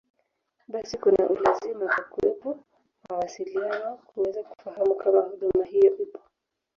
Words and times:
Basi 0.67 0.97
kuna 0.97 1.29
ulazima 1.29 1.85
wa 1.85 2.01
kuwepo 2.09 2.59
mawasiliano 3.09 3.97
kuweza 3.97 4.43
kufahamu 4.43 4.95
kama 4.95 5.19
huduma 5.21 5.65
hiyo 5.65 5.97
ipo 5.97 6.19